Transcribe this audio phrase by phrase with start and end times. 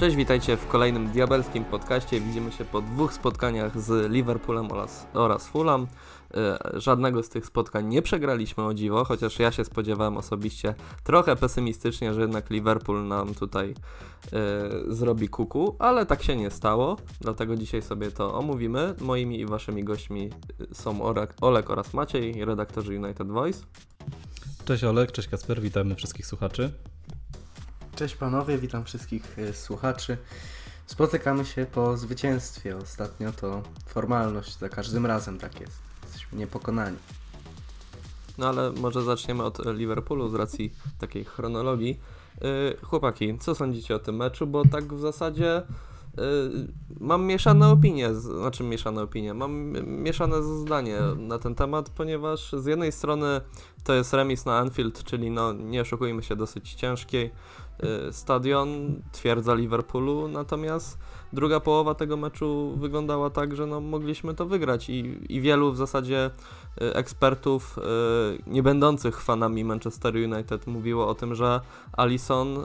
[0.00, 2.20] Cześć, witajcie w kolejnym diabelskim podcaście.
[2.20, 5.86] Widzimy się po dwóch spotkaniach z Liverpoolem oraz, oraz Fulham.
[6.34, 10.74] E, żadnego z tych spotkań nie przegraliśmy o dziwo, chociaż ja się spodziewałem osobiście
[11.04, 13.74] trochę pesymistycznie, że jednak Liverpool nam tutaj
[14.32, 14.34] e,
[14.88, 18.94] zrobi kuku, ale tak się nie stało, dlatego dzisiaj sobie to omówimy.
[19.00, 20.30] Moimi i waszymi gośćmi
[20.72, 23.64] są Olek, Olek oraz Maciej, redaktorzy United Voice.
[24.64, 26.72] Cześć Olek, cześć Kasper, witamy wszystkich słuchaczy.
[28.00, 30.16] Cześć panowie, witam wszystkich e, słuchaczy.
[30.86, 32.76] Spotykamy się po zwycięstwie.
[32.76, 35.78] Ostatnio to formalność, za każdym razem tak jest.
[36.02, 36.96] Jesteśmy niepokonani.
[38.38, 42.00] No ale może zaczniemy od Liverpoolu z racji takiej chronologii.
[42.40, 44.46] Yy, chłopaki, co sądzicie o tym meczu?
[44.46, 45.62] Bo tak w zasadzie
[47.00, 49.52] mam mieszane opinie, znaczy mieszane opinie, mam
[49.86, 53.40] mieszane zdanie na ten temat, ponieważ z jednej strony
[53.84, 57.30] to jest remis na Anfield, czyli no nie oszukujmy się, dosyć ciężkiej
[58.10, 60.98] stadion, twierdza Liverpoolu, natomiast
[61.32, 65.76] druga połowa tego meczu wyglądała tak, że no, mogliśmy to wygrać i, i wielu w
[65.76, 66.30] zasadzie
[66.82, 67.82] y, ekspertów y,
[68.46, 71.60] nie będących fanami Manchester United mówiło o tym, że
[71.92, 72.58] Alisson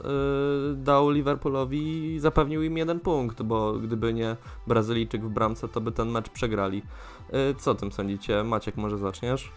[0.76, 5.92] dał Liverpoolowi i zapewnił im jeden punkt, bo gdyby nie Brazylijczyk w bramce, to by
[5.92, 6.82] ten mecz przegrali.
[7.58, 8.44] Co o tym sądzicie?
[8.44, 9.52] Maciek, może zaczniesz?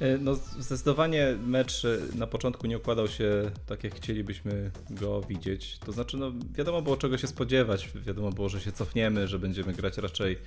[0.00, 5.78] E, no zdecydowanie mecz e, na początku nie układał się tak, jak chcielibyśmy go widzieć.
[5.78, 9.72] To znaczy, no wiadomo było czego się spodziewać, wiadomo było, że się cofniemy, że będziemy
[9.72, 10.38] grać raczej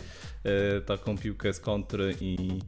[0.44, 2.60] e, taką piłkę z kontry i,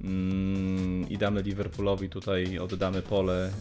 [0.00, 3.52] mm, i damy Liverpoolowi tutaj, oddamy pole.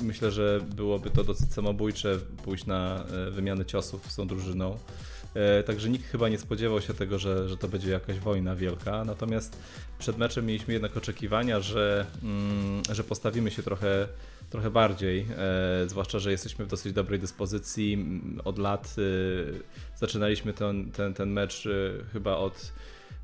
[0.00, 4.78] Myślę, że byłoby to dosyć samobójcze pójść na wymianę ciosów z tą drużyną.
[5.34, 9.04] E, także nikt chyba nie spodziewał się tego, że, że to będzie jakaś wojna wielka.
[9.04, 9.58] Natomiast
[9.98, 14.08] przed meczem mieliśmy jednak oczekiwania, że, mm, że postawimy się trochę,
[14.50, 18.20] trochę bardziej, e, zwłaszcza, że jesteśmy w dosyć dobrej dyspozycji.
[18.44, 22.72] Od lat e, zaczynaliśmy ten, ten, ten mecz e, chyba od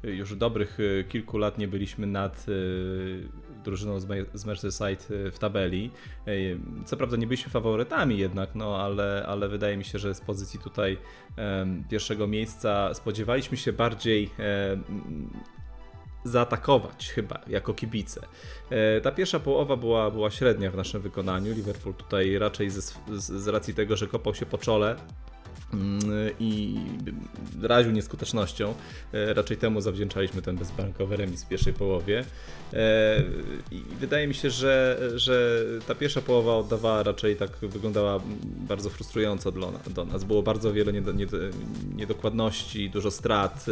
[0.04, 2.46] już dobrych e, kilku lat nie byliśmy nad
[3.64, 4.00] drużyną
[4.34, 5.90] z Merseyside w tabeli.
[6.84, 10.60] Co prawda nie byliśmy faworytami jednak, no ale, ale wydaje mi się, że z pozycji
[10.60, 10.98] tutaj
[11.90, 14.30] pierwszego miejsca spodziewaliśmy się bardziej
[16.24, 18.26] zaatakować chyba jako kibice.
[18.70, 21.52] E, ta pierwsza połowa była, była średnia w naszym wykonaniu.
[21.52, 24.96] Liverpool tutaj raczej z, z, z racji tego, że kopał się po czole,
[26.40, 26.76] i
[27.62, 28.74] raził nieskutecznością.
[29.12, 32.24] E, raczej temu zawdzięczaliśmy ten bezbramkowy remis w pierwszej połowie.
[32.72, 33.22] E,
[33.70, 39.52] I wydaje mi się, że, że ta pierwsza połowa oddawała raczej tak wyglądała bardzo frustrująco
[39.90, 40.24] do nas.
[40.24, 40.92] Było bardzo wiele
[41.96, 43.66] niedokładności, dużo strat.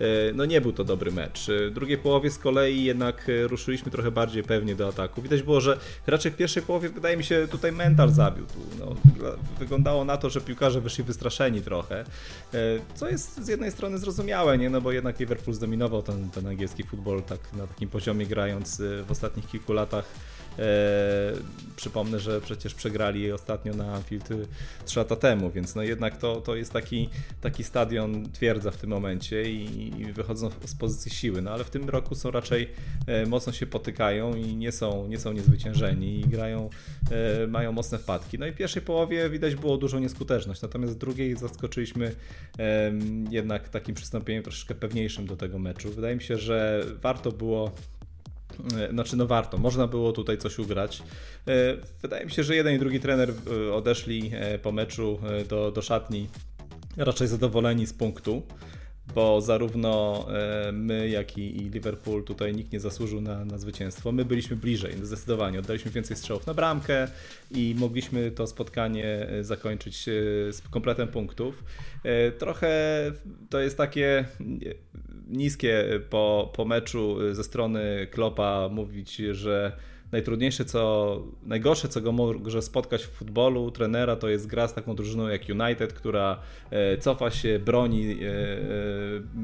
[0.00, 1.48] E, no nie był to dobry mecz.
[1.48, 5.22] E, w drugiej połowie z kolei jednak e, ruszyliśmy trochę bardziej pewnie do ataku.
[5.22, 8.46] Widać było, że raczej w pierwszej połowie wydaje mi się tutaj mental zabił.
[8.46, 8.94] Tu, no,
[9.58, 12.04] wyglądało na to, że piłkarze wyszli wystraszeni trochę,
[12.94, 14.70] co jest z jednej strony zrozumiałe, nie?
[14.70, 19.10] no bo jednak Liverpool zdominował ten, ten angielski futbol tak na takim poziomie grając w
[19.10, 20.04] ostatnich kilku latach
[21.76, 24.28] przypomnę, że przecież przegrali ostatnio na Anfield
[24.84, 27.08] 3 lata temu, więc no jednak to, to jest taki,
[27.40, 31.70] taki stadion twierdza w tym momencie i, i wychodzą z pozycji siły, no ale w
[31.70, 32.68] tym roku są raczej
[33.06, 36.70] e, mocno się potykają i nie są, nie są niezwyciężeni i grają,
[37.10, 38.38] e, mają mocne wpadki.
[38.38, 42.14] No i w pierwszej połowie widać było dużą nieskuteczność, natomiast w drugiej zaskoczyliśmy
[43.30, 45.90] jednak takim przystąpieniem troszeczkę pewniejszym do tego meczu.
[45.90, 47.97] Wydaje mi się, że warto było E,
[48.90, 51.02] znaczy, no warto, można było tutaj coś ugrać.
[51.48, 51.52] E,
[52.02, 54.30] wydaje mi się, że jeden i drugi trener e, odeszli
[54.62, 56.28] po meczu do, do szatni
[56.96, 58.42] raczej zadowoleni z punktu
[59.14, 60.26] bo zarówno
[60.72, 64.12] my, jak i Liverpool tutaj nikt nie zasłużył na, na zwycięstwo.
[64.12, 65.58] My byliśmy bliżej, zdecydowanie.
[65.58, 67.08] Oddaliśmy więcej strzałów na bramkę
[67.50, 70.02] i mogliśmy to spotkanie zakończyć
[70.50, 71.64] z kompletem punktów.
[72.38, 72.72] Trochę
[73.50, 74.24] to jest takie
[75.28, 79.72] niskie po, po meczu ze strony Klopa mówić, że
[80.12, 84.94] najtrudniejsze, co, najgorsze, co go może spotkać w futbolu trenera, to jest gra z taką
[84.94, 86.40] drużyną jak United, która
[86.70, 88.58] e, cofa się, broni e, e,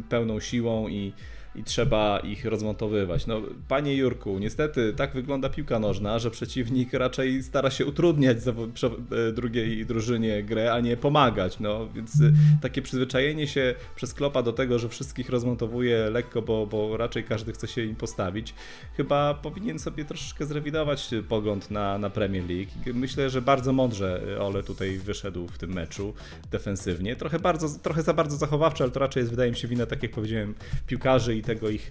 [0.09, 1.13] pełną siłą i
[1.55, 3.27] i trzeba ich rozmontowywać.
[3.27, 9.33] No, panie Jurku, niestety tak wygląda piłka nożna, że przeciwnik raczej stara się utrudniać e,
[9.33, 11.61] drugiej drużynie grę, a nie pomagać.
[11.61, 16.67] No, więc e, takie przyzwyczajenie się przez Klopa do tego, że wszystkich rozmontowuje lekko, bo,
[16.67, 18.55] bo raczej każdy chce się im postawić,
[18.97, 22.71] chyba powinien sobie troszeczkę zrewidować pogląd na, na Premier League.
[22.95, 26.15] Myślę, że bardzo mądrze Ole tutaj wyszedł w tym meczu
[26.51, 27.17] defensywnie.
[27.17, 30.03] Trochę, bardzo, trochę za bardzo zachowawczy, ale to raczej jest, wydaje mi się, wina, tak
[30.03, 30.55] jak powiedziałem,
[30.87, 31.91] piłkarzy i tego ich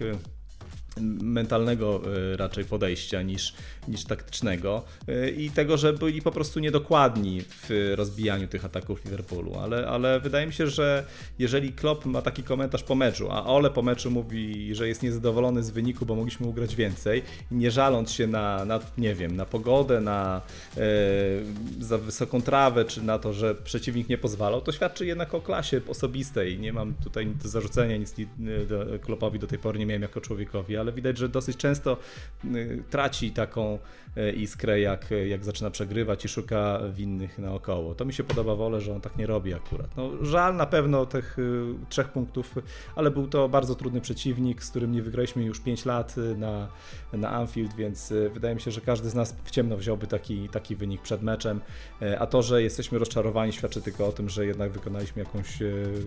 [1.22, 2.00] mentalnego
[2.32, 3.54] e, raczej podejścia niż,
[3.88, 9.54] niż taktycznego e, i tego, że byli po prostu niedokładni w rozbijaniu tych ataków Liverpoolu,
[9.54, 11.04] ale, ale wydaje mi się, że
[11.38, 15.62] jeżeli Klopp ma taki komentarz po meczu, a Ole po meczu mówi, że jest niezadowolony
[15.62, 20.00] z wyniku, bo mogliśmy ugrać więcej, nie żaląc się na, na nie wiem, na pogodę,
[20.00, 20.42] na
[20.76, 20.80] e,
[21.80, 25.80] za wysoką trawę, czy na to, że przeciwnik nie pozwalał, to świadczy jednak o klasie
[25.88, 26.58] osobistej.
[26.58, 28.14] Nie mam tutaj nic do zarzucenia, nic
[28.68, 31.96] do, Kloppowi do tej pory nie miałem jako człowiekowi, ale widać, że dosyć często
[32.44, 33.78] y, traci taką
[34.16, 37.94] y, iskrę, jak, jak zaczyna przegrywać i szuka winnych naokoło.
[37.94, 39.96] To mi się podoba wolę, że on tak nie robi akurat.
[39.96, 42.54] No, żal na pewno tych y, trzech punktów,
[42.96, 46.68] ale był to bardzo trudny przeciwnik, z którym nie wygraliśmy już 5 lat na,
[47.12, 50.76] na Anfield, więc wydaje mi się, że każdy z nas w ciemno wziąłby taki, taki
[50.76, 51.60] wynik przed meczem,
[52.18, 55.58] a to, że jesteśmy rozczarowani świadczy tylko o tym, że jednak wykonaliśmy jakąś,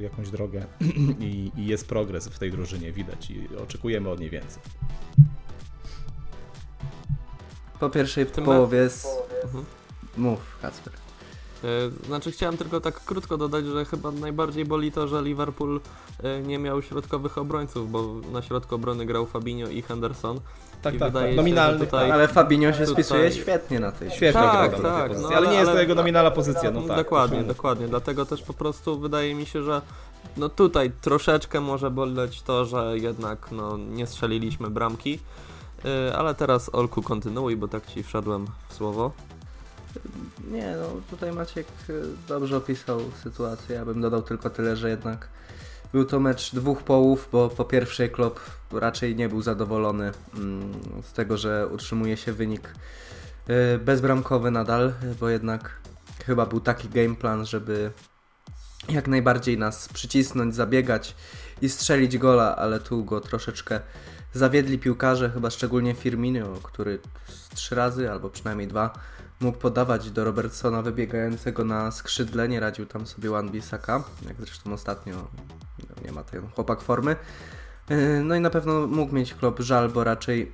[0.01, 0.65] jakąś drogę
[1.19, 4.63] i, i jest progres w tej drużynie, widać i oczekujemy od niej więcej.
[7.79, 9.07] Po pierwszej w połowie z...
[9.43, 9.65] Mhm.
[10.17, 10.93] Mów, Kacper.
[11.63, 15.79] E, znaczy chciałem tylko tak krótko dodać, że chyba najbardziej boli to, że Liverpool
[16.23, 20.39] e, nie miał środkowych obrońców, bo na środku obrony grał Fabinho i Henderson.
[20.81, 21.35] Tak, I tak, tak.
[21.35, 23.03] Nominalny, tutaj, Ale Fabinho się tutaj...
[23.03, 25.95] spisuje świetnie na tej Świetnie tak, gra tak, pozycji, no, ale nie jest to jego
[25.95, 26.71] nominalna pozycja.
[26.71, 27.87] No, tak, dokładnie, dokładnie.
[27.87, 29.81] Dlatego też po prostu wydaje mi się, że
[30.37, 35.19] no tutaj troszeczkę może boleć to, że jednak no, nie strzeliliśmy bramki.
[35.83, 39.11] Yy, ale teraz Olku kontynuuj, bo tak ci wszedłem w słowo.
[40.51, 43.75] Nie, no tutaj Maciek y, dobrze opisał sytuację.
[43.75, 45.27] Ja bym dodał tylko tyle, że jednak
[45.93, 48.39] był to mecz dwóch połów, bo po pierwszej Klopp
[48.71, 50.73] raczej nie był zadowolony mm,
[51.03, 52.73] z tego, że utrzymuje się wynik
[53.49, 55.79] y, bezbramkowy nadal, bo jednak
[56.25, 57.91] chyba był taki game plan, żeby
[58.89, 61.15] jak najbardziej nas przycisnąć, zabiegać
[61.61, 63.79] i strzelić gola, ale tu go troszeczkę
[64.33, 66.99] zawiedli piłkarze, chyba szczególnie Firmino, który
[67.55, 68.93] trzy razy albo przynajmniej dwa
[69.39, 74.73] mógł podawać do Robertsona wybiegającego na skrzydle, nie radził tam sobie Wan Bissaka, jak zresztą
[74.73, 75.27] ostatnio
[76.05, 77.15] nie ma ten chłopak formy.
[77.89, 80.51] Yy, no i na pewno mógł mieć klub żal, bo raczej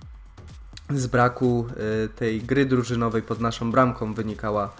[0.90, 4.74] z braku yy, tej gry drużynowej pod naszą bramką wynikała,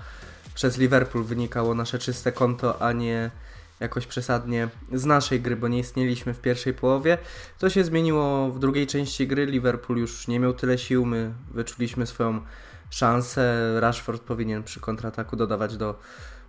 [0.56, 3.30] przez Liverpool wynikało nasze czyste konto, a nie
[3.80, 7.18] jakoś przesadnie z naszej gry, bo nie istnieliśmy w pierwszej połowie.
[7.58, 9.46] To się zmieniło w drugiej części gry.
[9.46, 12.40] Liverpool już nie miał tyle sił, my wyczuliśmy swoją
[12.90, 13.74] szansę.
[13.80, 15.98] Rashford powinien przy kontrataku dodawać do,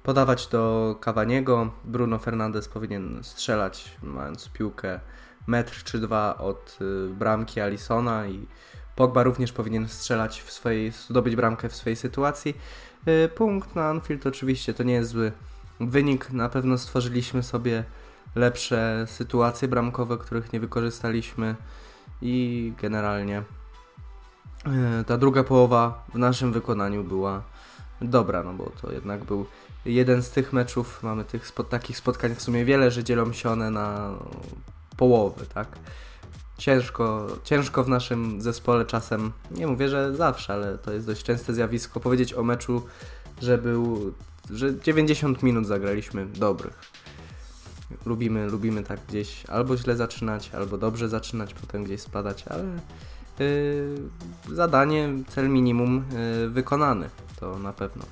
[0.04, 1.72] podawać do Cavaniego.
[1.84, 5.00] Bruno Fernandes powinien strzelać, mając piłkę
[5.48, 8.48] metr czy dwa od y, bramki Alisona i
[8.98, 12.58] Pogba również powinien strzelać w swojej, zdobyć bramkę w swojej sytuacji.
[13.08, 15.32] Y, punkt na Anfield oczywiście to nie jest zły
[15.80, 16.32] wynik.
[16.32, 17.84] Na pewno stworzyliśmy sobie
[18.36, 21.56] lepsze sytuacje bramkowe, których nie wykorzystaliśmy
[22.22, 23.44] i generalnie
[24.66, 27.42] e, ta druga połowa w naszym wykonaniu była
[28.02, 29.46] dobra, no bo to jednak był
[29.86, 33.50] jeden z tych meczów, mamy tych spod, takich spotkań w sumie wiele, że dzielą się
[33.50, 34.12] one na
[34.98, 35.68] połowy, tak?
[36.58, 41.54] Ciężko, ciężko w naszym zespole czasem, nie mówię, że zawsze, ale to jest dość częste
[41.54, 42.82] zjawisko, powiedzieć o meczu,
[43.42, 44.14] że był
[44.52, 46.80] że 90 minut zagraliśmy dobrych.
[48.06, 52.64] Lubimy, lubimy tak gdzieś albo źle zaczynać, albo dobrze zaczynać, potem gdzieś spadać, ale
[53.40, 56.06] yy, zadanie, cel minimum
[56.42, 57.10] yy, wykonany,
[57.40, 58.06] to na pewno.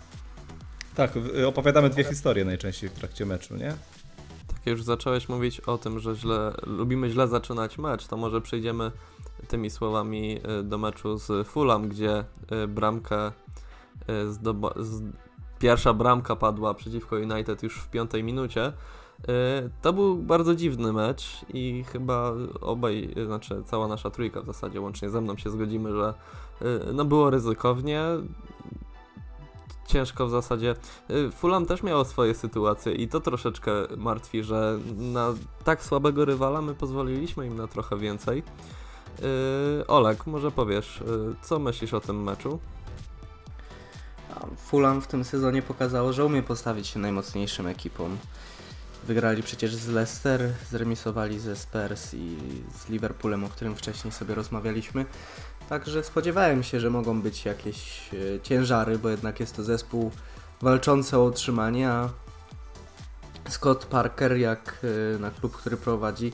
[0.95, 1.11] Tak,
[1.47, 3.75] opowiadamy dwie historie najczęściej w trakcie meczu, nie?
[4.65, 8.91] Już zacząłeś mówić o tym, że źle, lubimy źle zaczynać mecz, to może przejdziemy
[9.47, 12.25] tymi słowami y, do meczu z Fulham, gdzie
[12.63, 13.31] y, bramkę
[14.09, 14.73] y, zdoba,
[15.59, 18.73] pierwsza bramka padła przeciwko United już w piątej minucie.
[19.81, 25.09] To był bardzo dziwny mecz i chyba obaj, znaczy cała nasza trójka w zasadzie łącznie
[25.09, 26.13] ze mną się zgodzimy, że
[26.93, 28.03] no było ryzykownie.
[29.85, 30.75] Ciężko w zasadzie.
[31.09, 36.61] Y, Fulham też miało swoje sytuacje i to troszeczkę martwi, że na tak słabego rywala
[36.61, 38.43] my pozwoliliśmy im na trochę więcej.
[39.87, 41.03] Olek, może powiesz,
[41.41, 42.59] co myślisz o tym meczu?
[44.57, 48.17] Fulham w tym sezonie pokazało, że umie postawić się najmocniejszym ekipom.
[49.03, 52.37] Wygrali przecież z Leicester, zremisowali ze Spurs i
[52.77, 55.05] z Liverpoolem, o którym wcześniej sobie rozmawialiśmy.
[55.69, 60.11] Także spodziewałem się, że mogą być jakieś e, ciężary, bo jednak jest to zespół
[60.61, 62.09] walczący o utrzymanie, a
[63.49, 66.31] Scott Parker, jak e, na klub, który prowadzi,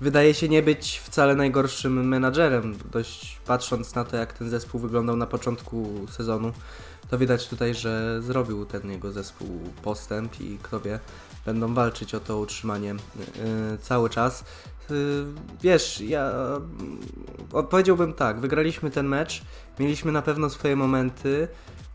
[0.00, 2.78] wydaje się nie być wcale najgorszym menadżerem.
[2.92, 6.52] Dość patrząc na to, jak ten zespół wyglądał na początku sezonu,
[7.10, 9.48] to widać tutaj, że zrobił ten jego zespół
[9.82, 10.98] postęp i kto wie,
[11.46, 14.44] będą walczyć o to utrzymanie yy, cały czas.
[14.90, 15.26] Yy,
[15.62, 16.32] wiesz, ja
[17.70, 19.42] powiedziałbym tak, wygraliśmy ten mecz,
[19.78, 21.48] mieliśmy na pewno swoje momenty,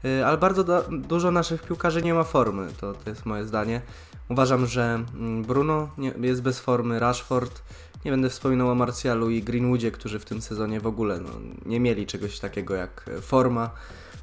[0.05, 3.81] y, ale bardzo dużo naszych piłkarzy nie ma formy, to, to jest moje zdanie.
[4.29, 5.89] Uważam, że mm, Bruno
[6.21, 7.61] jest bez formy, Rashford,
[8.05, 11.29] nie będę wspominał o Martialu i Greenwoodzie, którzy w tym sezonie w ogóle no,
[11.65, 13.71] nie mieli czegoś takiego jak forma,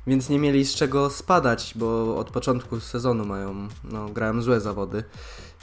[0.06, 5.04] więc nie mieli z czego spadać, bo od początku sezonu mają, no, grałem złe zawody.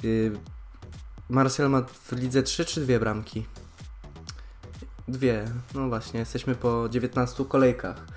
[0.04, 0.32] Yy,
[1.30, 3.46] Martial ma w lidze 3 czy dwie bramki?
[5.08, 8.08] Dwie, no właśnie, jesteśmy po 19 kolejkach.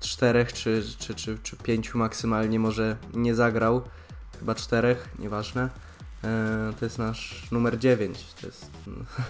[0.00, 3.82] Czterech czy, czy, czy, czy pięciu maksymalnie może nie zagrał
[4.38, 5.70] chyba czterech, nieważne.
[6.24, 8.24] E, to jest nasz numer 9.
[8.40, 8.70] To jest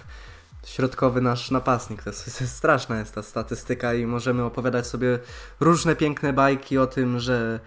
[0.75, 2.03] środkowy nasz napastnik.
[2.03, 5.19] To jest, to jest straszna jest ta statystyka i możemy opowiadać sobie
[5.61, 7.61] różne piękne bajki o tym, że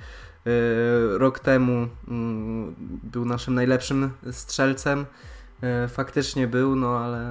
[0.45, 5.05] e, rok temu mm, był naszym najlepszym strzelcem.
[5.61, 7.25] E, faktycznie był, no ale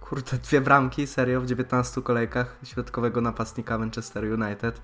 [0.00, 4.80] kurde, dwie bramki serio w 19 kolejkach środkowego napastnika Manchester United.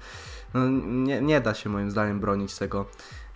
[0.54, 2.86] No, nie, nie da się moim zdaniem bronić tego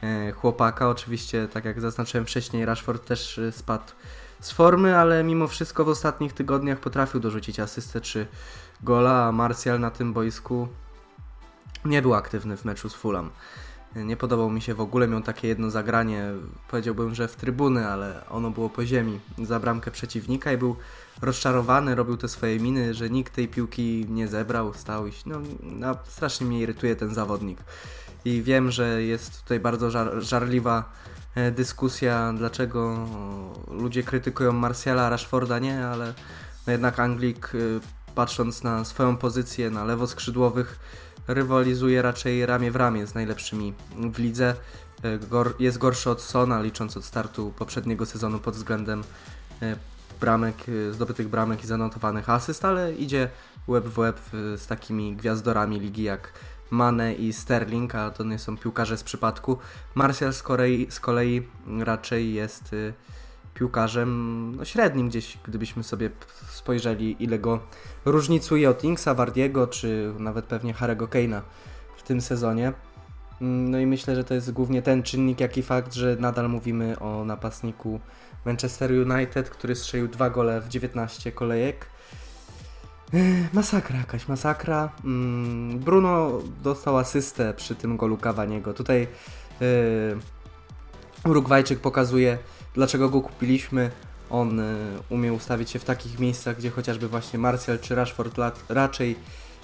[0.02, 0.88] E, chłopaka.
[0.88, 3.92] Oczywiście, tak jak zaznaczyłem wcześniej, Rashford też e, spadł
[4.40, 8.26] z formy, ale mimo wszystko w ostatnich tygodniach potrafił dorzucić asystę czy
[8.82, 10.68] gola, a Martial na tym boisku
[11.84, 13.30] nie był aktywny w meczu z Fulham.
[13.96, 16.24] Nie podobał mi się w ogóle, miał takie jedno zagranie,
[16.70, 20.76] powiedziałbym, że w trybuny, ale ono było po ziemi za bramkę przeciwnika i był
[21.22, 25.96] rozczarowany, robił te swoje miny, że nikt tej piłki nie zebrał, stał i no, no
[26.04, 27.58] strasznie mnie irytuje ten zawodnik.
[28.24, 30.92] I wiem, że jest tutaj bardzo żar żarliwa
[31.34, 33.08] e, dyskusja, dlaczego
[33.70, 36.14] ludzie krytykują Marsjala, Rashforda nie, ale
[36.66, 37.58] no jednak Anglik e,
[38.14, 40.78] patrząc na swoją pozycję na lewoskrzydłowych
[41.28, 43.74] rywalizuje raczej ramię w ramię z najlepszymi
[44.12, 44.54] w lidze.
[45.04, 45.18] E,
[45.58, 49.04] jest gorszy od Sona, licząc od startu poprzedniego sezonu pod względem
[50.20, 50.54] bramek,
[50.90, 53.28] zdobytych bramek i zanotowanych asyst, ale idzie
[53.68, 56.32] web w web z takimi gwiazdorami ligi jak
[56.70, 59.58] Mane i Sterling, a to nie są piłkarze z przypadku.
[59.94, 61.48] Martial z kolei, z kolei
[61.80, 62.74] raczej jest
[63.58, 66.10] piłkarzem no, średnim gdzieś, gdybyśmy sobie
[66.48, 67.60] spojrzeli, ile go
[68.04, 71.40] różnicuje od Inksa, Wardiego, czy nawet pewnie Harry'ego Kane'a
[71.96, 72.72] w tym sezonie.
[73.40, 76.48] Mm, no i myślę, że to jest głównie ten czynnik, jak i fakt, że nadal
[76.48, 78.00] mówimy o napastniku
[78.44, 81.86] Manchester United, który strzelił dwa gole w 19 kolejek
[83.52, 84.92] Masakra, jakaś masakra.
[85.04, 86.30] Mm, Bruno
[86.62, 88.74] dostał asystę przy tym golu Cavaniego.
[88.74, 89.08] Tutaj
[89.60, 90.18] yy,
[91.24, 92.38] Urugwajczyk pokazuje,
[92.78, 93.90] dlaczego go kupiliśmy.
[94.30, 94.64] On yy,
[95.08, 99.16] umie ustawić się w takich miejscach, gdzie chociażby właśnie Martial czy Rashford raczej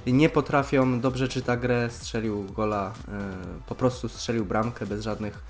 [0.07, 1.01] nie potrafią.
[1.01, 3.15] Dobrze czyta grę, strzelił gola, yy,
[3.67, 5.43] po prostu strzelił bramkę bez żadnych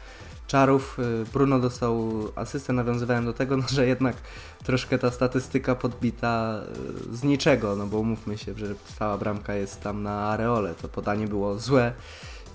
[0.46, 0.98] czarów.
[0.98, 4.16] Y, Bruno dostał asystę, nawiązywałem do tego, no, że jednak
[4.64, 6.60] troszkę ta statystyka podbita
[7.12, 8.66] z niczego, no bo umówmy się, że
[8.98, 11.92] cała bramka jest tam na areole, to podanie było złe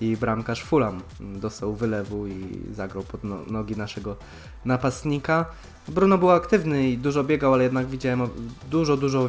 [0.00, 4.16] i bramkarz Fulham dostał wylewu i zagrał pod no, nogi naszego
[4.64, 5.46] napastnika.
[5.88, 8.28] Bruno był aktywny i dużo biegał, ale jednak widziałem
[8.70, 9.28] dużo, dużo,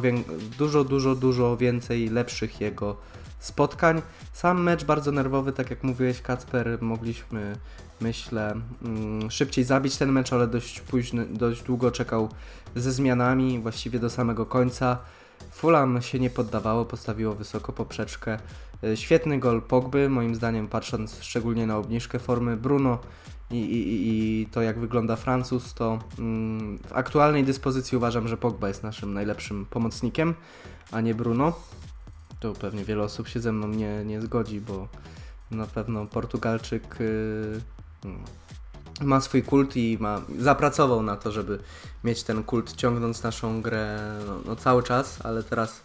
[0.58, 2.96] dużo, dużo, dużo więcej lepszych jego
[3.38, 4.02] spotkań.
[4.32, 7.56] Sam mecz bardzo nerwowy, tak jak mówiłeś Kacper, mogliśmy
[8.02, 12.28] myślę, mm, szybciej zabić ten mecz, ale dość późny, dość długo czekał
[12.76, 14.98] ze zmianami, właściwie do samego końca.
[15.50, 18.38] Fulham się nie poddawało, postawiło wysoko poprzeczkę.
[18.84, 22.98] E, świetny gol Pogby, moim zdaniem, patrząc szczególnie na obniżkę formy Bruno
[23.50, 28.68] i, i, i to, jak wygląda Francuz, to mm, w aktualnej dyspozycji uważam, że Pogba
[28.68, 30.34] jest naszym najlepszym pomocnikiem,
[30.90, 31.52] a nie Bruno.
[32.40, 34.88] To pewnie wiele osób się ze mną nie, nie zgodzi, bo
[35.50, 37.60] na pewno Portugalczyk yy,
[38.02, 38.24] Hmm.
[39.00, 41.58] ma swój kult i ma, zapracował na to, żeby
[42.04, 45.82] mieć ten kult, ciągnąc naszą grę no, no cały czas, ale teraz,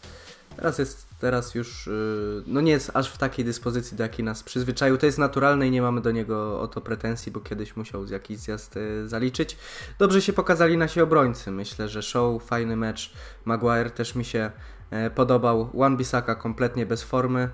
[0.58, 4.44] teraz jest teraz już yy, no nie jest aż w takiej dyspozycji, do jakiej nas
[4.44, 4.98] przyzwyczaił.
[4.98, 8.10] To jest naturalne i nie mamy do niego o to pretensji, bo kiedyś musiał z
[8.10, 9.58] jakiś zjazd yy, zaliczyć.
[10.00, 11.52] Dobrze się pokazali nasi obrońcy.
[11.52, 13.14] Myślę, że show, fajny mecz.
[13.46, 14.52] Maguire też mi się
[14.92, 15.70] yy, podobał.
[15.80, 17.50] One Bisaka kompletnie bez formy.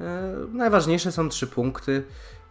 [0.00, 0.06] Yy,
[0.52, 2.04] najważniejsze są trzy punkty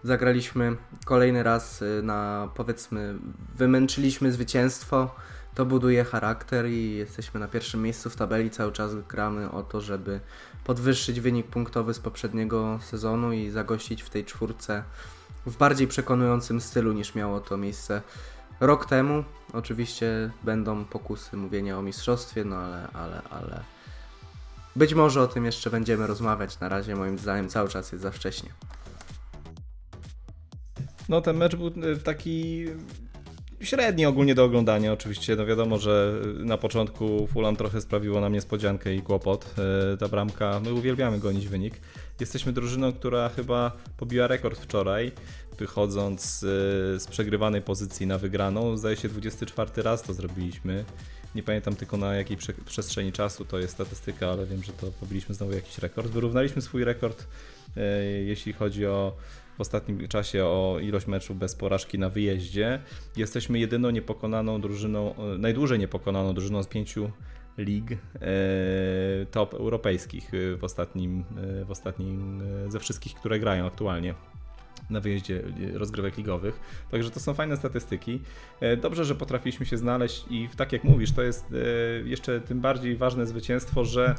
[0.04, 0.76] zagraliśmy
[1.06, 3.16] kolejny raz y, na powiedzmy,
[3.56, 5.16] wymęczyliśmy zwycięstwo.
[5.58, 8.50] To buduje charakter i jesteśmy na pierwszym miejscu w tabeli.
[8.50, 10.20] Cały czas gramy o to, żeby
[10.64, 14.84] podwyższyć wynik punktowy z poprzedniego sezonu i zagościć w tej czwórce
[15.46, 18.02] w bardziej przekonującym stylu niż miało to miejsce
[18.60, 19.24] rok temu.
[19.54, 23.64] Oczywiście będą pokusy mówienia o mistrzostwie, no ale, ale, ale
[24.76, 26.60] być może o tym jeszcze będziemy rozmawiać.
[26.60, 28.50] Na razie moim zdaniem cały czas jest za wcześnie.
[31.10, 32.66] No ten mecz był y, taki
[33.62, 35.36] średni ogólnie do oglądania oczywiście.
[35.36, 39.56] No wiadomo, że na początku Fulham trochę sprawiło nam niespodziankę i kłopot.
[39.94, 41.74] Y, ta bramka, my uwielbiamy gonić wynik.
[42.20, 45.12] Jesteśmy drużyną, która chyba pobiła rekord wczoraj,
[45.60, 46.46] wychodząc y,
[47.00, 48.78] z przegrywanej pozycji na wygraną.
[48.78, 50.86] Zdaje się 24 raz to zrobiliśmy.
[51.36, 55.36] Nie pamiętam tylko na jakiej przestrzeni czasu to jest statystyka, ale wiem, że to pobiliśmy
[55.36, 56.08] znowu jakiś rekord.
[56.08, 57.28] Wyrównaliśmy swój rekord,
[58.26, 59.14] jeśli chodzi o
[59.58, 62.80] w ostatnim czasie o ilość meczów bez porażki na wyjeździe.
[63.18, 67.12] Jesteśmy jedyną niepokonaną drużyną, e, najdłużej niepokonaną drużyną z pięciu
[67.58, 67.98] lig e,
[69.32, 71.24] top europejskich w ostatnim,
[71.62, 74.14] e, w ostatnim ze wszystkich, które grają aktualnie
[74.90, 75.42] na wyjeździe
[75.74, 76.60] rozgrywek ligowych.
[76.92, 78.20] Także to są fajne statystyki.
[78.82, 81.46] Dobrze, że potrafiliśmy się znaleźć i tak jak mówisz, to jest
[82.06, 84.16] jeszcze tym bardziej ważne zwycięstwo, że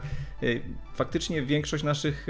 [0.94, 2.26] faktycznie większość naszych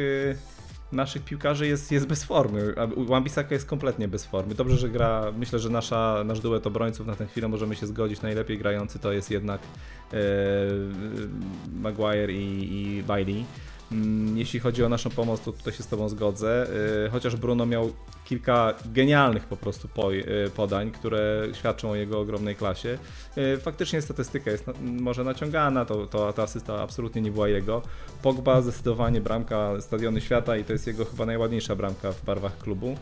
[0.92, 2.75] naszych piłkarzy jest, jest bez formy.
[2.97, 4.54] Wan-Bissaka jest kompletnie bez formy.
[4.54, 8.23] Dobrze, że gra, myślę, że nasza, nasz duet obrońców na tę chwilę możemy się zgodzić.
[8.23, 9.61] Najlepiej grający to jest jednak
[10.12, 10.16] e,
[11.80, 13.45] Maguire i, i Bailey.
[13.92, 16.66] Mm, jeśli chodzi o naszą pomoc, to tutaj się z Tobą zgodzę.
[17.07, 17.92] Y, chociaż Bruno miał
[18.25, 22.99] kilka genialnych po prostu y, podań, które świadczą o jego ogromnej klasie.
[23.38, 27.83] Y, faktycznie statystyka jest może naciągana, to, to ta asysta absolutnie nie była jego.
[28.23, 32.97] Pogba zdecydowanie bramka Stadiony Świata i to jest jego chyba najładniejsza bramka w barwach klubu.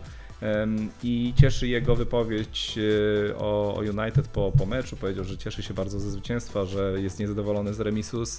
[1.02, 2.78] I cieszy jego wypowiedź
[3.30, 4.96] e, o, United po, po meczu.
[4.96, 8.36] Powiedział, że cieszy się bardzo ze zwycięstwa, że jest niezadowolony z remisu z,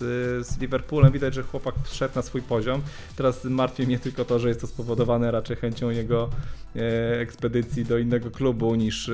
[0.47, 1.11] z Liverpoolem.
[1.11, 2.81] Widać, że chłopak wszedł na swój poziom.
[3.15, 6.29] Teraz martwi mnie tylko to, że jest to spowodowane raczej chęcią jego
[6.75, 9.13] e, ekspedycji do innego klubu niż e,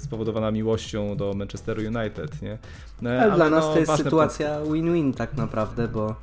[0.00, 2.42] spowodowana miłością do Manchesteru United.
[2.42, 2.58] Nie?
[3.00, 6.16] Ale, Ale dla nas no, to jest sytuacja win-win tak naprawdę, bo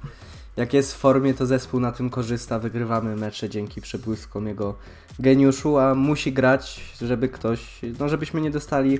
[0.57, 4.75] jak jest w formie, to zespół na tym korzysta, wygrywamy mecze dzięki przebłyskom jego
[5.19, 8.99] geniuszu, a musi grać, żeby ktoś, no żebyśmy nie dostali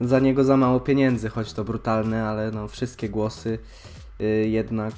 [0.00, 3.58] za niego za mało pieniędzy, choć to brutalne, ale no wszystkie głosy
[4.18, 4.94] yy, jednak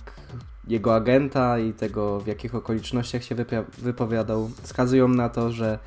[0.68, 3.34] jego agenta i tego w jakich okolicznościach się
[3.78, 5.78] wypowiadał wskazują na to, że,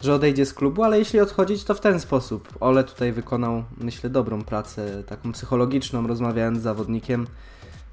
[0.00, 2.48] że odejdzie z klubu, ale jeśli odchodzić to w ten sposób.
[2.60, 7.26] Ole tutaj wykonał myślę dobrą pracę taką psychologiczną, rozmawiając z zawodnikiem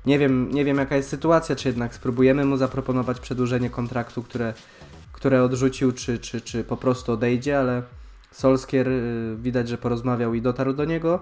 [0.07, 4.53] nie wiem, nie wiem jaka jest sytuacja, czy jednak spróbujemy mu zaproponować przedłużenie kontraktu, które,
[5.11, 7.83] które odrzucił, czy, czy, czy po prostu odejdzie, ale
[8.31, 11.19] Solskier y, widać, że porozmawiał i dotarł do niego.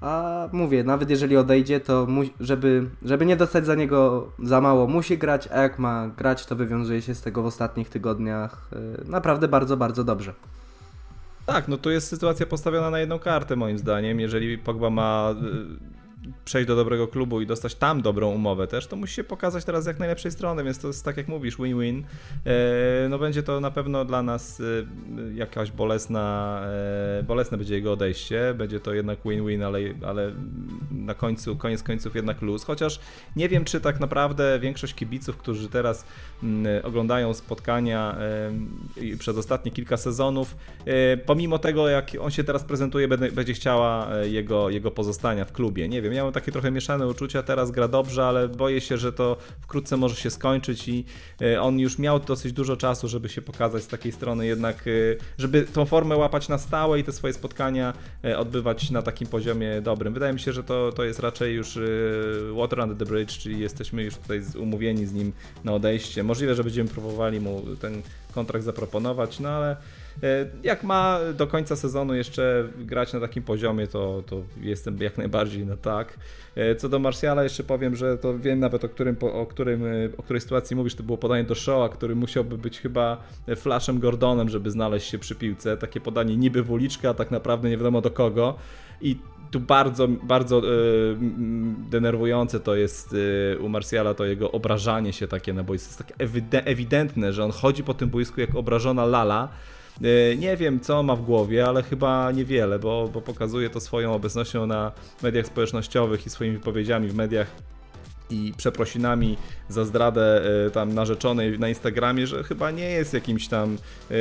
[0.00, 4.86] A mówię, nawet jeżeli odejdzie, to mu, żeby, żeby nie dostać za niego za mało,
[4.86, 8.68] musi grać, a jak ma grać, to wywiązuje się z tego w ostatnich tygodniach
[9.06, 10.34] y, naprawdę bardzo, bardzo dobrze.
[11.46, 14.20] Tak, no to jest sytuacja postawiona na jedną kartę moim zdaniem.
[14.20, 16.01] Jeżeli Pogba ma y,
[16.44, 19.86] przejść do dobrego klubu i dostać tam dobrą umowę też, to musi się pokazać teraz
[19.86, 22.04] jak najlepszej strony, więc to jest tak jak mówisz, win-win.
[22.46, 24.64] E, no będzie to na pewno dla nas e,
[25.34, 26.60] jakaś bolesna,
[27.18, 30.32] e, bolesne będzie jego odejście, będzie to jednak win-win, ale, ale
[30.90, 33.00] na końcu, koniec końców jednak luz, chociaż
[33.36, 36.04] nie wiem, czy tak naprawdę większość kibiców, którzy teraz
[36.82, 38.16] oglądają spotkania
[39.18, 40.56] przez ostatnie kilka sezonów,
[41.26, 45.88] pomimo tego, jak on się teraz prezentuje, będzie chciała jego, jego pozostania w klubie.
[45.88, 49.36] Nie wiem, miałem takie trochę mieszane uczucia, teraz gra dobrze, ale boję się, że to
[49.60, 51.04] wkrótce może się skończyć i
[51.40, 54.90] e, on już miał dosyć dużo czasu, żeby się pokazać z takiej strony jednak, e,
[55.38, 57.92] żeby tą formę łapać na stałe i te swoje spotkania
[58.24, 60.14] e, odbywać na takim poziomie dobrym.
[60.14, 61.78] Wydaje mi się, że to, to jest raczej już
[62.56, 65.32] water under the bridge, czyli jesteśmy już tutaj umówieni z nim
[65.64, 66.22] na odejście.
[66.22, 68.02] Możliwe, że będziemy próbowali mu ten
[68.34, 69.76] kontrakt zaproponować, no ale
[70.62, 75.66] jak ma do końca sezonu jeszcze grać na takim poziomie, to, to jestem jak najbardziej
[75.66, 76.18] na tak.
[76.54, 80.08] E, co do Marsjala jeszcze powiem, że to wiem nawet o którym, o, którym, e,
[80.18, 83.22] o której sytuacji mówisz, to było podanie do Shoa, który musiałby być chyba
[83.56, 85.76] Flashem Gordonem, żeby znaleźć się przy piłce.
[85.76, 88.56] Takie podanie niby w uliczkę, a tak naprawdę nie wiadomo do kogo.
[89.00, 89.16] I
[89.50, 90.62] tu bardzo, bardzo
[91.90, 93.16] denerwujące to jest
[93.60, 95.88] u Marsjala to jego obrażanie się takie na boisku.
[95.88, 96.14] Jest takie
[96.66, 99.81] ewidentne, że on chodzi po tym boisku jak obrażona lala E,
[100.38, 104.66] nie wiem, co ma w głowie, ale chyba niewiele, bo, bo pokazuje to swoją obecnością
[104.66, 107.46] na mediach społecznościowych i swoimi wypowiedziami w mediach
[108.32, 109.36] i przeprosinami
[109.68, 113.78] za zdradę e, tam narzeczonej na Instagramie, że chyba nie jest jakimś tam
[114.10, 114.14] e,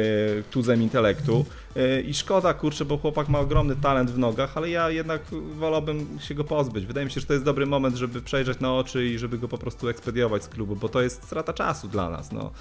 [0.51, 1.45] tuzem intelektu.
[1.75, 5.21] E, I szkoda, kurczę, bo chłopak ma ogromny talent w nogach, ale ja jednak
[5.55, 6.85] wolałbym się go pozbyć.
[6.85, 9.47] Wydaje mi się, że to jest dobry moment, żeby przejrzeć na oczy i żeby go
[9.47, 12.31] po prostu ekspediować z klubu, bo to jest strata czasu dla nas.
[12.31, 12.51] No.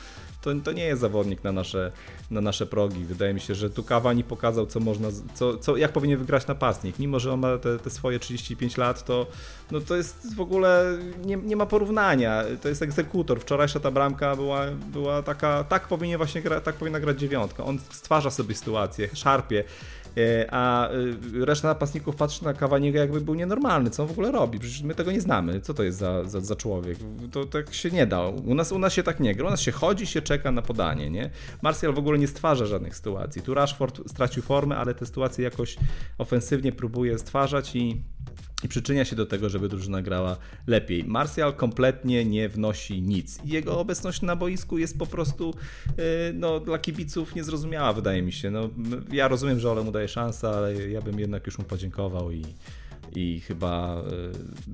[0.43, 1.93] To, to nie jest zawodnik na nasze,
[2.31, 3.05] na nasze progi.
[3.05, 6.99] Wydaje mi się, że tu Cavani pokazał, co można, co, co, jak powinien wygrać napastnik.
[6.99, 9.27] Mimo, że on ma te, te swoje 35 lat, to,
[9.71, 12.45] no to jest w ogóle, nie, nie ma porównania.
[12.63, 13.41] To jest egzekutor.
[13.41, 17.65] Wczorajsza ta bramka była, była taka, tak powinien właśnie gra, tak powinna grać dziewiątka.
[17.65, 19.65] On stwarza sobie sytuację, szarpie,
[20.17, 20.95] e, a e,
[21.45, 24.95] reszta napastników patrzy na Cavaniego jakby był nienormalny, co on w ogóle robi, przecież my
[24.95, 26.99] tego nie znamy, co to jest za, za, za człowiek,
[27.33, 29.61] to tak się nie da, u nas, u nas się tak nie gra, u nas
[29.61, 31.31] się chodzi, się czeka na podanie, nie?
[31.63, 35.77] Martial w ogóle nie stwarza żadnych sytuacji, tu Rashford stracił formę, ale te sytuacje jakoś
[36.19, 38.03] ofensywnie próbuje stwarzać i
[38.65, 41.05] i przyczynia się do tego, żeby drużyna grała lepiej.
[41.05, 43.45] Martial kompletnie nie wnosi nic.
[43.45, 45.55] I jego obecność na boisku jest po prostu
[45.87, 48.51] yy, no, dla kibiców niezrozumiała, wydaje mi się.
[48.51, 48.71] No,
[49.13, 52.45] ja rozumiem, że Ole mu daje szansę, ale ja bym jednak już mu podziękował i,
[53.17, 54.03] i chyba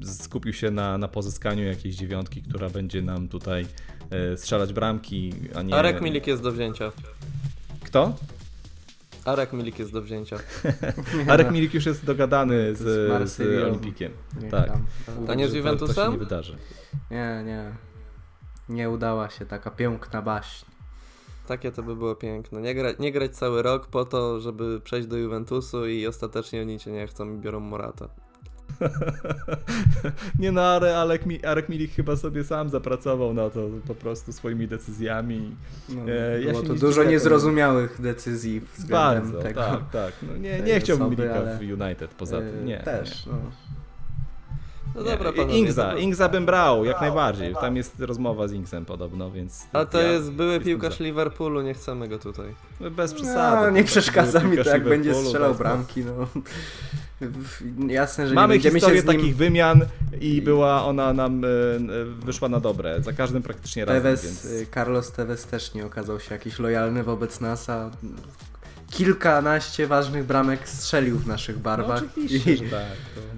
[0.01, 3.67] yy, skupił się na, na pozyskaniu jakiejś dziewiątki, która będzie nam tutaj
[4.11, 5.75] yy, strzelać bramki, a nie...
[5.75, 6.93] Arek Milik jest do wzięcia.
[7.85, 8.17] Kto?
[9.27, 10.37] Arek Milik jest do wzięcia.
[11.29, 12.79] Arek Milik już jest dogadany z,
[13.29, 14.13] z, z Olimpikiem.
[14.51, 14.71] tak.
[15.29, 15.95] A nie z Juventusem?
[15.95, 16.57] To, to się nie wydarzy.
[17.11, 17.73] Nie, nie.
[18.69, 20.67] Nie udała się taka piękna baśń.
[21.47, 22.61] Takie to by było piękne.
[22.61, 26.79] Nie, gra, nie grać cały rok po to, żeby przejść do Juventusu i ostatecznie oni
[26.79, 28.09] cię nie chcą i biorą Morata.
[30.39, 30.99] nie no, ale
[31.45, 35.57] Arek, Milik chyba sobie sam zapracował na to po prostu swoimi decyzjami.
[35.89, 39.61] No, e, ja było to dużo niezrozumiałych decyzji względem Bardzo, tego.
[39.61, 40.13] tak, tak.
[40.23, 41.59] No, nie, nie chciałbym Milika ale...
[41.59, 42.67] w United poza tym.
[42.67, 43.33] Nie, też, nie.
[43.33, 43.39] no.
[44.97, 45.99] No dobra, panowie, Ingza, dobra.
[45.99, 47.55] Ingza bym brał, jak najbardziej.
[47.61, 49.67] Tam jest rozmowa z Ingsem podobno, więc...
[49.73, 52.55] A to ja jest były piłkarz Liverpoolu, nie chcemy go tutaj.
[52.91, 53.67] Bez przesady.
[53.67, 56.27] No, nie przeszkadza mi to, jak będzie strzelał bramki, no.
[57.89, 59.17] Jasne, że Mamy nie historię się nim...
[59.17, 59.81] takich wymian
[60.21, 61.49] i była ona nam e,
[62.05, 63.03] wyszła na dobre.
[63.03, 64.03] Za każdym praktycznie razem.
[64.03, 64.45] Tevez, więc...
[64.45, 67.91] Y, Carlos Tevez też nie okazał się jakiś lojalny wobec nas, a
[68.91, 72.03] kilkanaście ważnych bramek strzelił w naszych barwach.
[72.03, 72.71] No oczywiście, I...
[72.71, 72.83] tak.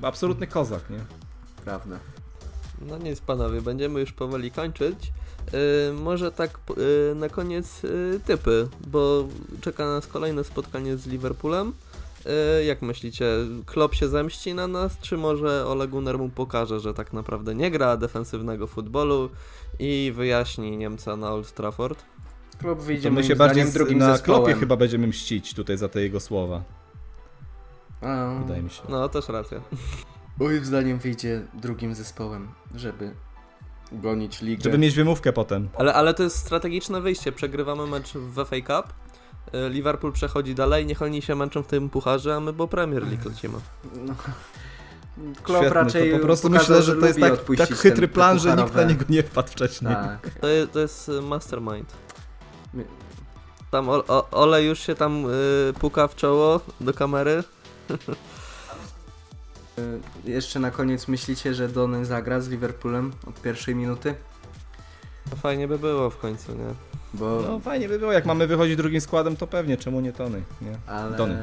[0.00, 0.98] To absolutny kozak, nie?
[1.68, 1.98] Prawda.
[2.88, 5.12] No nic panowie, będziemy już powoli kończyć.
[5.52, 9.28] Yy, może tak yy, na koniec yy, typy, bo
[9.60, 11.72] czeka nas kolejne spotkanie z Liverpoolem.
[12.60, 13.26] Y, jak myślicie,
[13.66, 17.70] Klopp się zemści na nas, czy może Ole Gunnar mu pokaże, że tak naprawdę nie
[17.70, 19.30] gra defensywnego futbolu
[19.78, 22.04] i wyjaśni Niemca na Old Trafford?
[22.58, 26.20] Klopp wyjdzie my się bardziej drugim na Kloppie chyba będziemy mścić tutaj za te jego
[26.20, 26.62] słowa.
[28.40, 28.82] Wydaje mi się.
[28.88, 29.60] No, też racja.
[30.40, 33.14] Moim zdaniem wyjdzie drugim zespołem, żeby
[33.92, 34.62] gonić ligę.
[34.64, 35.68] Żeby mieć wymówkę potem.
[35.78, 37.32] Ale, ale to jest strategiczne wyjście.
[37.32, 38.92] Przegrywamy mecz w FA Cup,
[39.54, 43.02] Y, Liverpool przechodzi dalej, niech oni się męczą w tym pucharze, a my bo Premier
[43.02, 43.58] League lecimy.
[43.94, 44.14] No.
[45.42, 48.74] Klopp raczej to po prostu myślę, że to jest tak, tak chytry plan, że nikt
[48.74, 49.94] na niego nie wpadł wcześniej.
[49.94, 50.30] Tak.
[50.40, 51.92] To, jest, to jest y, mastermind.
[53.70, 53.88] Tam
[54.30, 57.42] Ole już się tam y, puka w czoło do kamery.
[60.26, 64.14] Y, jeszcze na koniec myślicie, że Donen zagra z Liverpoolem od pierwszej minuty?
[65.30, 66.74] No fajnie by było w końcu, nie?
[67.14, 67.42] Bo...
[67.48, 70.78] No fajnie by było, jak mamy wychodzić drugim składem, to pewnie, czemu nie Tony, nie?
[70.86, 71.38] Ale Tony.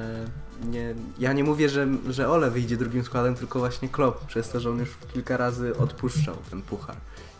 [0.63, 4.59] Nie, ja nie mówię, że, że Ole wyjdzie drugim składem, tylko właśnie Klopp, przez to,
[4.59, 6.95] że on już kilka razy odpuszczał ten puchar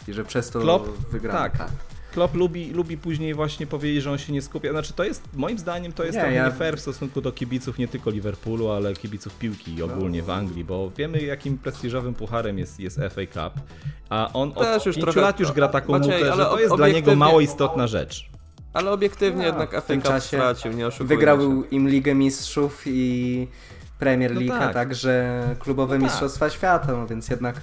[0.08, 0.90] i że przez to Klopp?
[1.12, 1.38] wygrał.
[1.38, 1.58] Tak.
[1.58, 1.72] tak.
[2.16, 4.72] Klopp lubi, lubi później właśnie powiedzieć, że on się nie skupia.
[4.72, 6.46] Znaczy to jest, moim zdaniem, to jest nie, trochę ja...
[6.46, 10.26] nie fair w stosunku do kibiców nie tylko Liverpoolu, ale kibiców piłki ogólnie no.
[10.26, 13.64] w Anglii, bo wiemy jakim prestiżowym pucharem jest, jest FA Cup,
[14.10, 15.22] a on od pięciu trochę...
[15.22, 18.30] lat już gra taką Maciej, mutę, że to jest dla niego mało istotna rzecz.
[18.74, 21.64] Ale obiektywnie no, jednak FA Cup stracił, nie oszukujmy Wygrał się.
[21.72, 23.48] im Ligę Mistrzów i
[24.00, 24.70] Premier League, no tak.
[24.70, 26.12] a także klubowe no tak.
[26.12, 27.62] Mistrzostwa Świata, no więc jednak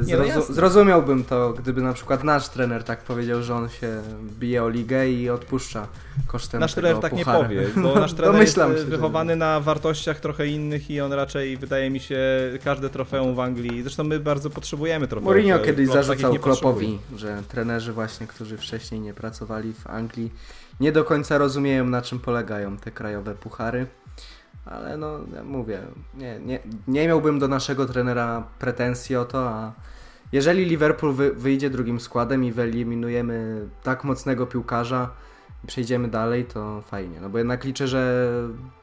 [0.00, 4.02] Zrozu no zrozumiałbym to, gdyby na przykład nasz trener tak powiedział, że on się
[4.38, 5.86] bije o ligę i odpuszcza
[6.26, 7.38] kosztem Nasz trener tak puchara.
[7.38, 11.56] nie powie, bo nasz trener jest y, wychowany na wartościach trochę innych i on raczej,
[11.56, 12.18] wydaje mi się,
[12.64, 15.24] każde trofeum w Anglii, zresztą my bardzo potrzebujemy trofeum.
[15.24, 20.32] Mourinho kiedyś zarzucał Kloppowi, że trenerzy właśnie, którzy wcześniej nie pracowali w Anglii,
[20.80, 23.86] nie do końca rozumieją na czym polegają te krajowe puchary
[24.64, 25.82] ale no ja mówię,
[26.14, 29.72] nie, nie, nie miałbym do naszego trenera pretensji o to, a
[30.32, 35.10] jeżeli Liverpool wy, wyjdzie drugim składem i wyeliminujemy tak mocnego piłkarza
[35.64, 38.28] i przejdziemy dalej, to fajnie, no bo jednak liczę, że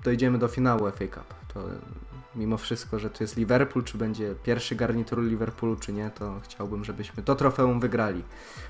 [0.03, 1.33] dojdziemy do finału FA Cup.
[1.53, 1.63] To
[2.35, 6.85] mimo wszystko, że to jest Liverpool, czy będzie pierwszy garnitur Liverpoolu, czy nie, to chciałbym,
[6.85, 8.23] żebyśmy to trofeum wygrali.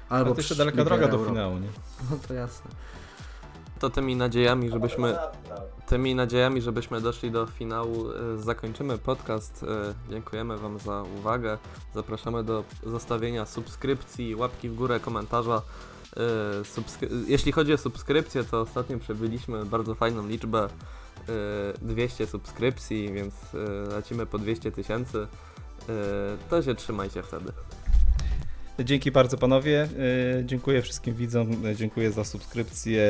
[0.10, 1.68] Albo to jeszcze daleka droga do finału, nie?
[2.12, 2.72] No to jasne
[3.80, 5.18] to tymi nadziejami, żebyśmy
[5.88, 9.64] tymi nadziejami, żebyśmy doszli do finału, y, zakończymy podcast.
[9.64, 9.68] Y,
[10.12, 11.58] dziękujemy Wam za uwagę.
[11.96, 15.62] Zapraszamy do zostawienia subskrypcji, łapki w górę, komentarza.
[16.64, 20.68] Subskry- jeśli chodzi o subskrypcję, to ostatnio przebyliśmy bardzo fajną liczbę.
[21.30, 23.34] y, 200 subskrypcji, więc
[23.90, 25.28] lecimy po 200 tysięcy.
[26.50, 27.52] To się trzymajcie wtedy.
[28.84, 29.88] Dzięki bardzo panowie.
[30.38, 33.02] Yy, Dziękuję wszystkim widzom, yy, dziękuję za subskrypcję.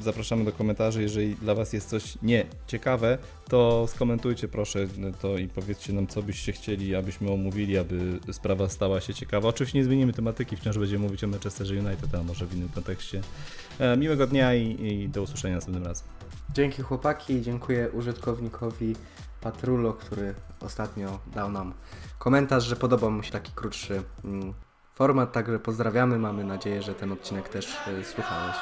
[0.00, 1.02] Zapraszamy do komentarzy.
[1.02, 6.06] Jeżeli dla Was jest coś nie ciekawe, to skomentujcie proszę yy, to i powiedzcie nam,
[6.06, 9.48] co byście chcieli, abyśmy omówili, aby sprawa stała się ciekawa.
[9.48, 13.20] Oczywiście nie zmienimy tematyki, wciąż będziemy mówić o Manchesterze United, a może w innym kontekście.
[13.78, 16.08] E, Miłego dnia i, i do usłyszenia następnym razem.
[16.54, 18.96] Dzięki chłopaki, dziękuję użytkownikowi
[19.40, 21.74] Patrulo, który ostatnio dał nam
[22.18, 24.54] komentarz, że podobał mu się taki krótszy mm,
[25.02, 27.66] format, także pozdrawiamy, mamy nadzieję, że ten odcinek też
[28.00, 28.56] y, słuchałeś.